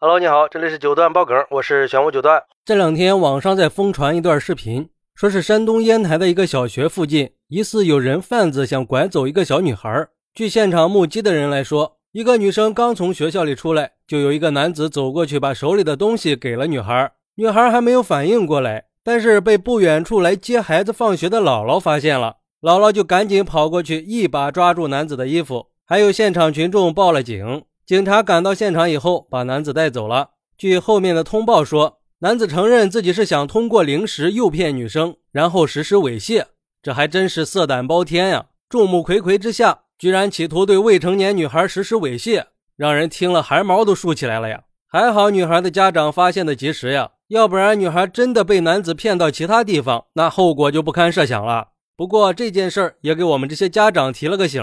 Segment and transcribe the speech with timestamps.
[0.00, 2.40] Hello，你好，这里是九段爆梗，我是玄武九段。
[2.64, 10.06] 这两天网上在疯传一段视频，说是山东烟台的一个小学附近，疑似有人贩子想拐走一个小女孩。
[10.32, 17.10] 据现场目击的人来说，一个女生刚从学校里出来，就有一个男子走过去，把手里的东西给了女孩。
[17.34, 27.64] 女孩还没有反应过来，但是被不远处来接孩子放学的姥姥发现了，姥姥就赶紧跑过去，一把抓住男子的衣服，还有现场群众报了警。
[27.88, 30.32] 警察赶到现场以后，把男子带走了。
[30.58, 36.44] 据后面的通报说，男子承认自己是想通过零食诱骗女生，然后实施猥亵。
[36.82, 38.48] 这还真是色胆包天呀！
[38.68, 42.44] 众目睽睽之下，居然企图对未成年女孩实施猥亵，
[42.76, 44.64] 让人听了汗毛都竖起来了呀！
[44.86, 51.68] 还好女孩的家长发现的及时呀，要不然女孩真的被男子骗到其他地方，那后果就不堪设想了。
[51.96, 54.62] 不过这件事儿也给我们这些家长提了个醒。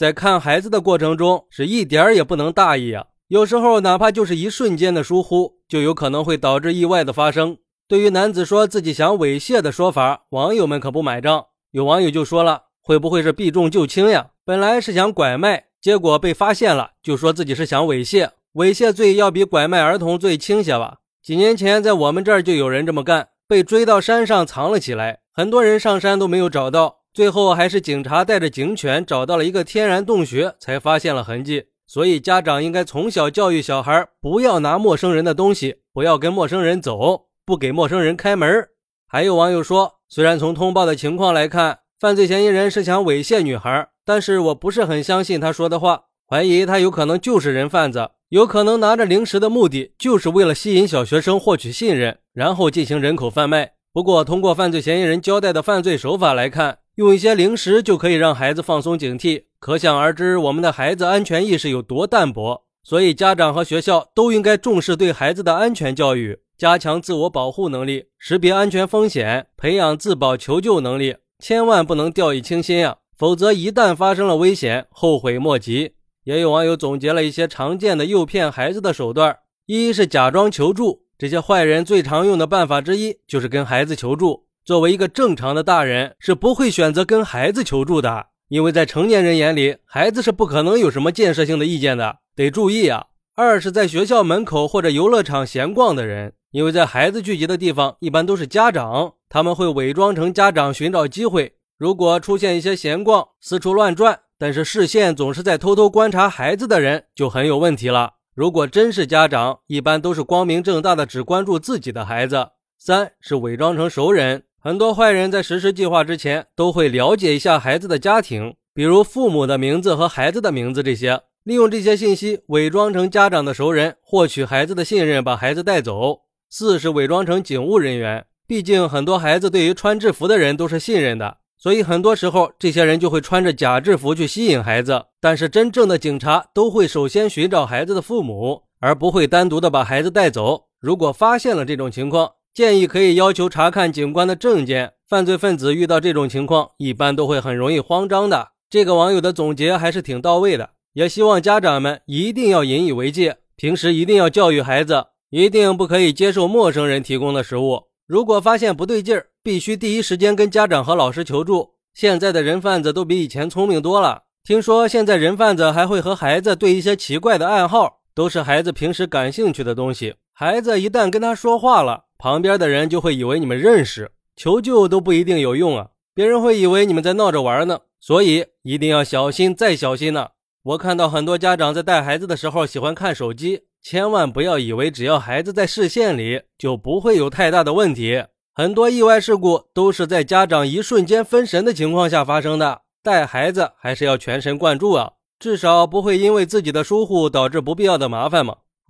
[0.00, 3.04] 在看孩子的过程中，是一点儿也不能大意啊！
[3.28, 7.58] 有时候哪怕就是一瞬间的疏忽，就有可能会导致意外的发生。
[7.86, 11.44] 对于男子说自己想猥亵的说法，网友们可不买账。
[11.72, 14.28] 有网友就说了：“会不会是避重就轻呀？
[14.42, 18.30] 本来是想拐卖，结果被发现了，就说自己是想猥亵。
[18.54, 21.00] 猥亵罪要比拐卖儿童罪轻些吧？
[21.22, 31.64] 几年前在我们这儿就有人这么干，被追到山上藏了起来，很多人上山都没有找到。”最后还是警察带着警犬找到了一个天然洞穴，才发现了痕迹。
[31.86, 38.68] 所以家长应该从小教育小孩，不要拿陌生人的东西，不要跟陌生人走，不给陌生人开门。
[39.08, 53.72] 还有网友说，虽然从通报的情况来看，犯罪嫌疑人是想猥亵女孩，但是我不是很相信他说的话，怀疑他有可能就是人贩子，有可能拿着零食的目的就是为了吸引小学生获取信任，然后进行人口贩卖。
[53.92, 62.66] 不过，通过犯罪嫌疑人交代的犯罪手法来看，用一些零食就可以让孩子放松警惕，可想而知，我们的孩子安全意识有多淡薄。
[62.82, 71.16] 所以，家长和学校都应该重视对孩子的安全教育，加强自我保护能力，识别安全风险，培养自保求救能力。
[71.38, 75.92] 千万不能掉以轻心啊，否则一旦发生了危险，后悔莫及。
[76.24, 84.44] 也有网友总结了一些常见的诱骗孩子的手段：一是假装求助，这些坏人最常用的办法之一就是跟孩子求助。
[84.64, 93.06] 作为一个正常的大人，是不会选择跟孩子求助的，因为在成年人眼里，孩子是不可能有什么建设性的意见的，得注意啊。
[93.34, 101.54] 二是，在学校门口或者游乐场闲逛的人，因为在孩子聚集的地方一般都是家长，他们会伪装成家长寻找机会。
[101.78, 108.14] 如果出现一些闲逛、四处乱转，但是视线总是在偷偷观察孩子的人，就很有问题了。
[108.34, 112.50] 如果真是家长，一般都是光明正大的只关注自己的孩子。
[112.78, 114.44] 三是伪装成熟人。
[114.62, 126.20] 很多坏人在实施计划之前，都会了解一下孩子的家庭，比如父母的名字和孩子的名字这些，利用这些信息伪装成家长的熟人，获取孩子的信任，把孩子带走。
[126.50, 135.02] 四是伪装成警务人员，毕竟很多孩子对于穿制服的人都是信任的，所以很多时候这些人就会穿着假制服去吸引孩子。
[135.22, 140.64] 但是真正的警察都会首先寻找孩子的父母，而不会单独的把孩子带走。
[140.78, 144.94] 如果发现了这种情况，建议可以要求查看警官的证件。
[145.08, 148.50] 犯罪分子遇到这种情况，一般都会很容易慌张的。
[148.68, 157.84] 这个网友的总结还是挺到位的，也希望家长们一定要引以为戒，平时一定要教育孩子，一定不可以接受陌生人提供的食物。
[158.06, 161.70] 如果发现不对劲儿，必须第一时间跟家长和老师求助。
[161.92, 170.14] 现在的人贩子都比以前聪明多了，听说现在人贩子还会和孩子对一些奇怪的暗号，都是孩子平时感兴趣的东西。
[170.32, 172.04] 孩子一旦跟他说话了。
[172.20, 175.88] 旁边的人就会以为你们认识，求救都不一定有用啊！
[176.14, 180.28] 别人会以为你们在闹着玩呢，所以一定要小心再小心呢。
[180.62, 188.22] 我看到很多家长在带孩子的时候喜欢看手机，千万不要以为只要孩子在视线里就不会有太大的问题。
[188.52, 192.82] 很多意外事故都是在家长一瞬间分神的情况下发生的。
[193.02, 198.56] 带孩子还是要全神贯注啊，至少不会因为自己的疏忽导致不必要的麻烦嘛。